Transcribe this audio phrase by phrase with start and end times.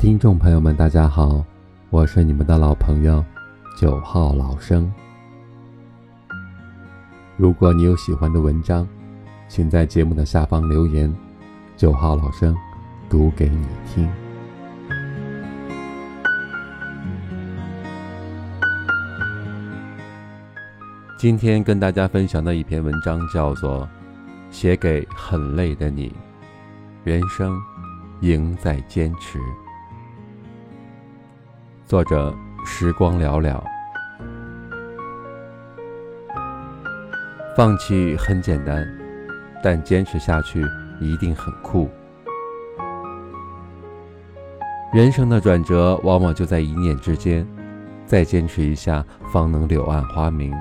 [0.00, 1.44] 听众朋友们，大家好，
[1.90, 3.22] 我是你们的老朋友
[3.76, 4.90] 九号老生。
[7.36, 8.88] 如果你有喜欢的文章，
[9.46, 11.14] 请在节目的下方留言，
[11.76, 12.56] 九号老生
[13.10, 14.10] 读给你听。
[21.18, 23.82] 今天跟大家分享的一篇文章叫做
[24.50, 26.08] 《写给很累的你》，
[27.04, 27.54] 人生
[28.22, 29.38] 赢在坚持。
[31.90, 32.32] 作者：
[32.64, 33.60] 时光寥寥。
[37.56, 38.86] 放弃很简单，
[39.60, 40.64] 但坚持下去
[41.00, 41.90] 一定很酷。
[44.94, 47.44] 人生的转折往往就在一念之间，
[48.06, 50.54] 再坚持一下，方能柳暗花明。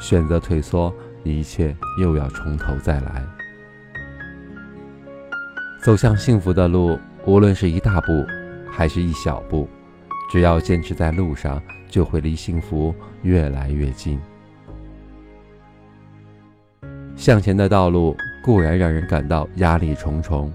[0.00, 0.94] 选择退缩，
[1.24, 3.26] 一切又要从头再来。
[5.82, 6.96] 走向幸福的路，
[7.26, 8.24] 无论是一大步，
[8.70, 9.68] 还是一小步。
[10.32, 14.18] 只要坚持在路上，就会离幸福越来越近。
[17.14, 20.50] 向前的道路固然让人感到压力重重，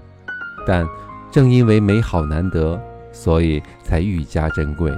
[0.66, 0.84] 但
[1.30, 2.76] 正因为美好难得，
[3.12, 4.90] 所以才愈加珍贵。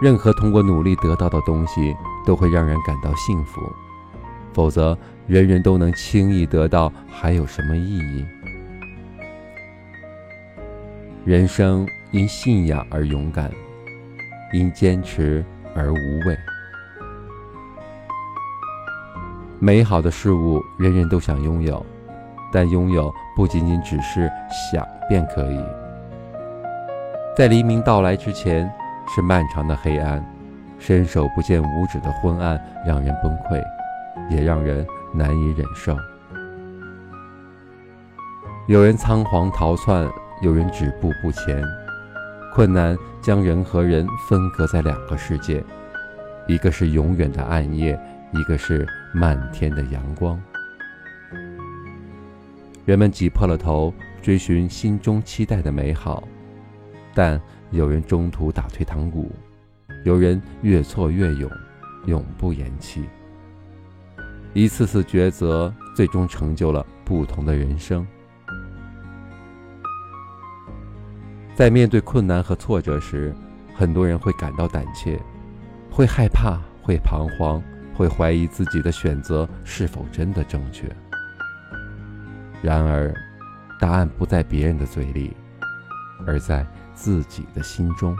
[0.00, 1.92] 任何通过努力得到的东西，
[2.24, 3.60] 都会让人感到幸福，
[4.52, 8.24] 否则人人都能轻易得到，还有什么意义？
[11.24, 11.84] 人生。
[12.12, 13.50] 因信仰而勇敢，
[14.52, 15.42] 因坚持
[15.74, 16.36] 而无畏。
[19.58, 21.84] 美好的事物人人都想拥有，
[22.52, 25.64] 但拥有不仅仅只是想便可以。
[27.34, 28.70] 在黎明到来之前，
[29.08, 30.22] 是漫长的黑暗，
[30.78, 33.64] 伸手不见五指的昏暗让人崩溃，
[34.28, 35.96] 也让人难以忍受。
[38.66, 40.06] 有人仓皇逃窜，
[40.42, 41.64] 有人止步不前。
[42.54, 45.64] 困难将人和人分隔在两个世界，
[46.46, 47.98] 一个是永远的暗夜，
[48.32, 50.38] 一个是漫天的阳光。
[52.84, 56.28] 人们挤破了头追寻心中期待的美好，
[57.14, 59.32] 但有人中途打退堂鼓，
[60.04, 61.50] 有人越挫越勇，
[62.04, 63.04] 永不言弃。
[64.52, 68.06] 一次次抉择，最终成就了不同的人生。
[71.54, 73.34] 在面对困难和挫折时，
[73.74, 75.20] 很多人会感到胆怯，
[75.90, 77.62] 会害怕，会彷徨，
[77.94, 80.88] 会怀疑自己的选择是否真的正确。
[82.62, 83.14] 然而，
[83.78, 85.36] 答案不在别人的嘴里，
[86.26, 88.16] 而在自己的心中。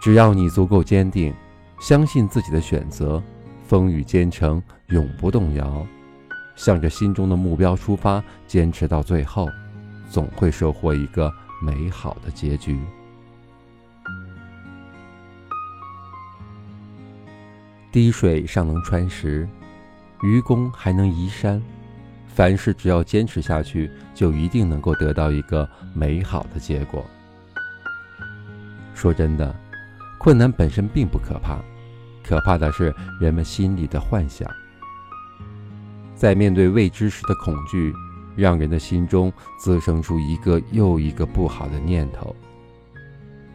[0.00, 1.32] 只要你足够坚定，
[1.80, 3.22] 相信自己的选择，
[3.66, 5.86] 风雨兼程，永不动摇，
[6.56, 9.48] 向着心中的目标出发，坚持到最后。
[10.12, 12.78] 总会收获一个美好的结局。
[17.90, 19.48] 滴水尚能穿石，
[20.22, 21.62] 愚公还能移山。
[22.26, 27.02] 凡事只要坚持下去，就一定能够得到一个美好的结果。
[28.94, 29.54] 说真的，
[30.18, 31.58] 困难本身并不可怕，
[32.22, 34.46] 可怕的是人们心里的幻想。
[36.14, 37.94] 在面对未知时的恐惧。
[38.36, 42.34] 让人的心中滋生出一个又一个不好的念头。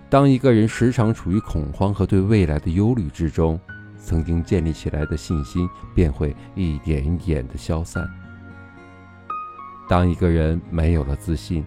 [0.09, 3.59] 当一个人时常处于恐慌和对未来的忧虑之中，
[3.97, 8.07] 曾经建立起来的信心便会一点一点的消散。
[9.89, 11.65] 当一个人没有了自信，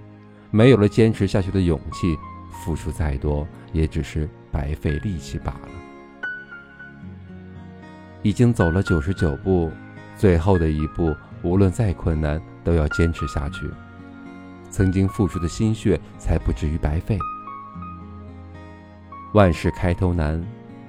[0.51, 2.17] 没有了坚持下去的勇气，
[2.51, 5.69] 付出再多也只是白费力气罢了。
[8.23, 9.71] 已经走了九十九步，
[10.17, 12.41] 最后的一步，无论再困难。
[12.63, 13.69] 都要坚持下去，
[14.71, 17.19] 曾经付出的心血才不至于白费。
[19.33, 20.45] 万事开头难，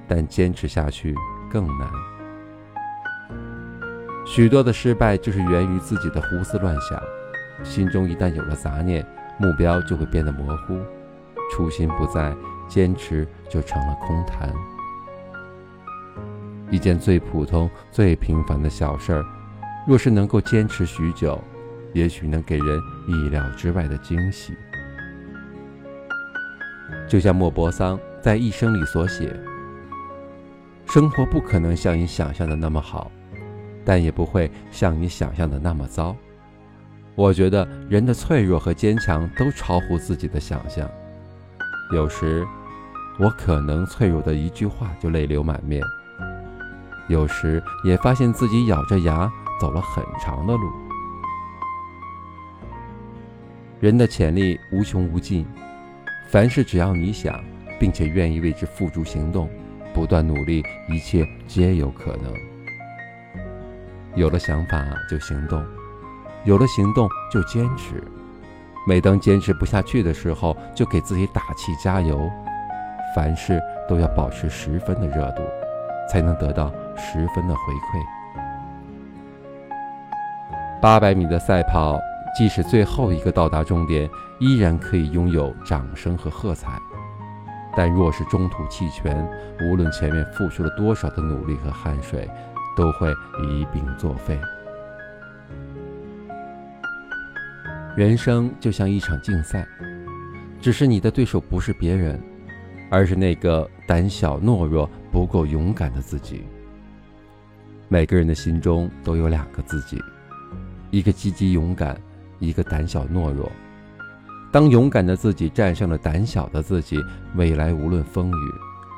[0.06, 1.14] 但坚持下去
[1.50, 1.88] 更难。
[4.26, 7.02] 许多的失败就是源于自己的胡思乱想，
[7.64, 9.02] 心中一旦有了杂念，
[9.38, 10.78] 目标就会变得模糊，
[11.50, 12.36] 初心不在，
[12.68, 14.52] 坚持就成了空谈。
[16.70, 19.24] 一件最普通、最平凡的小事儿，
[19.86, 21.42] 若是能够坚持许久。
[21.94, 24.54] 也许能给人意料之外的惊喜，
[27.06, 29.38] 就像莫泊桑在一生里所写
[30.88, 33.12] ：“生活不可能像你想象的那么好，
[33.84, 36.16] 但也不会像你想象的那么糟。”
[37.14, 40.88] 我觉得人的脆弱和坚强都超乎自己的想象。
[41.92, 42.42] 有时，
[43.20, 45.82] 我可能脆弱的一句话就泪流满面；
[47.10, 49.30] 有时，也发现自己咬着牙
[49.60, 50.70] 走了很长的路。
[53.80, 55.46] 人的潜力无穷无尽，
[56.28, 57.42] 凡事只要你想，
[57.80, 59.50] 并且愿意为之付诸行动，
[59.92, 62.32] 不断努力，一切皆有可能。
[64.14, 65.64] 有了想法就行动，
[66.44, 68.02] 有了行动就坚持。
[68.86, 72.30] 每当坚持不下去的时候，就给自己打气加油。
[73.14, 75.42] 凡事都要保持十分的热度，
[76.10, 78.21] 才能得到十分的回馈。
[80.82, 81.98] 八百米的赛跑。
[82.36, 84.08] 即使最后一个到达终点，
[84.38, 86.80] 依然可以拥有掌声和喝彩。
[87.76, 89.24] 但若是中途弃权，
[89.60, 92.28] 无论前面付出了多少的努力和汗水，
[92.74, 93.10] 都会
[93.42, 94.40] 一并作废。
[97.94, 99.66] 人生就像一场竞赛，
[100.58, 102.18] 只是你的对手不是别人，
[102.90, 106.46] 而是那个胆小懦弱、不够勇敢的自己。
[107.88, 110.02] 每个人的心中都有两个自己，
[110.92, 112.00] 一个积极勇敢。
[112.38, 113.48] 一个胆小懦弱，
[114.50, 116.98] 当勇敢的自己战胜了胆小的自己，
[117.36, 118.52] 未来无论风雨，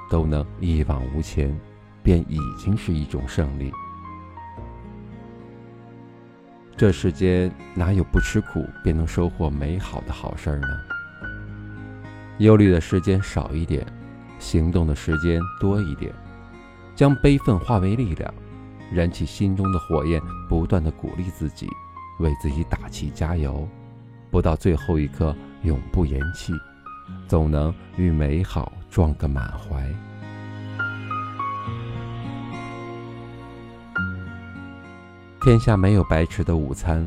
[0.09, 1.55] 都能一往无前，
[2.03, 3.71] 便已经是一种胜利。
[6.75, 10.67] 这世间哪有不吃苦便能收获美好的好事呢？
[12.39, 13.87] 忧虑的时间少一点，
[14.39, 16.11] 行动的时间多一点，
[16.97, 18.33] 将悲愤化为力量，
[18.91, 20.19] 燃起心中的火焰，
[20.49, 21.69] 不断的鼓励自己。
[22.19, 23.69] 为自己打气加油，
[24.31, 26.53] 不到最后一刻永不言弃，
[27.27, 29.89] 总能与美好撞个满怀。
[35.43, 37.07] 天下没有白吃的午餐，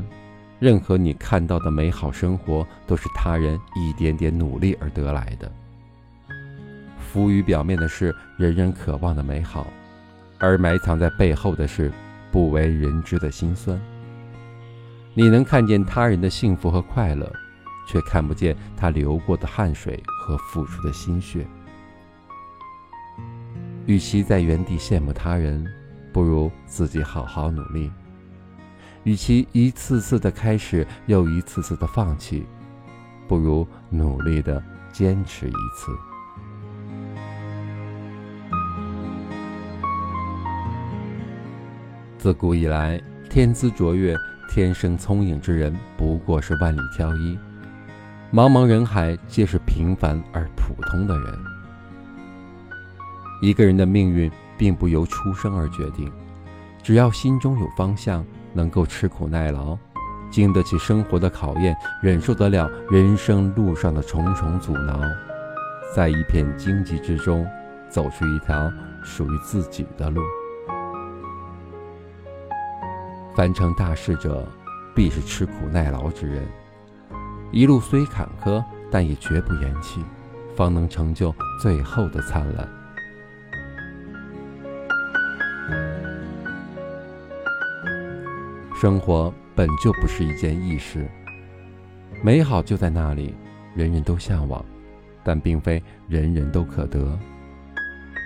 [0.60, 5.50] 任何你看到的美好生活，都是他人一点点努力而得来的。
[6.98, 9.66] 浮于表面的是人人渴望的美好，
[10.38, 11.90] 而埋藏在背后的是
[12.30, 13.80] 不为人知的辛酸。
[15.14, 17.32] 你能看见他人的幸福和快乐，
[17.88, 21.46] 却看不见他流过的汗水和付出的心血。
[23.86, 25.66] 与其在原地羡慕他人，
[26.12, 27.90] 不如自己好好努力；
[29.02, 32.46] 与其一次次的开始又一次次的放弃，
[33.26, 34.62] 不如努力的
[34.92, 35.90] 坚持一次。
[42.18, 44.14] 自古以来，天资卓越。
[44.48, 47.38] 天生聪颖之人不过是万里挑一，
[48.32, 51.38] 茫茫人海皆是平凡而普通的人。
[53.42, 56.10] 一个人的命运并不由出生而决定，
[56.82, 58.24] 只要心中有方向，
[58.54, 59.78] 能够吃苦耐劳，
[60.30, 64.98] 经得起生活的考验，忍受得了人生路上的重重阻挠，
[65.94, 67.46] 在一片荆棘之中，
[67.88, 68.72] 走出一条
[69.04, 70.20] 属于自己的路。
[73.38, 74.44] 凡成大事者，
[74.96, 76.44] 必是吃苦耐劳之人。
[77.52, 80.04] 一路虽坎坷，但也绝不言弃，
[80.56, 81.32] 方能成就
[81.62, 82.68] 最后的灿烂。
[88.74, 91.08] 生活本就不是一件易事，
[92.24, 93.36] 美好就在那里，
[93.72, 94.64] 人人都向往，
[95.22, 97.16] 但并非人人都可得。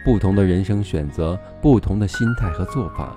[0.07, 3.15] 不同的人生选择，不同的心态和做法，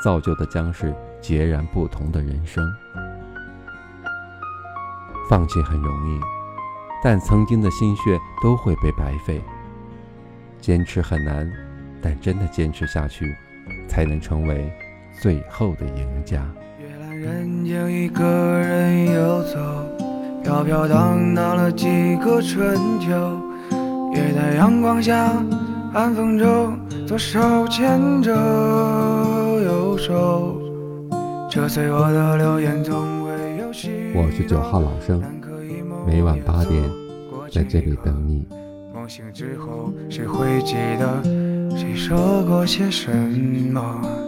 [0.00, 0.94] 造就的将是。
[1.26, 2.62] 截然不同的人生，
[5.30, 6.20] 放弃很容易，
[7.02, 9.42] 但曾经的心血都会被白费。
[10.60, 11.50] 坚持很难，
[12.02, 13.34] 但真的坚持下去，
[13.88, 14.70] 才能成为
[15.18, 16.46] 最后的赢家。
[16.78, 18.22] 夜阑人静，一个
[18.60, 19.58] 人游走，
[20.42, 23.40] 飘飘荡荡了几个春秋。
[24.12, 25.32] 也在阳光下，
[25.90, 28.30] 寒风中，左手牵着
[29.64, 30.60] 右手。
[31.56, 31.68] 我
[34.32, 35.22] 是九号老生，
[36.04, 36.82] 每晚八点
[37.48, 38.44] 在这里等你。
[38.92, 41.22] 梦醒之后，谁会记得
[41.76, 43.08] 谁说过些什
[43.72, 44.23] 么？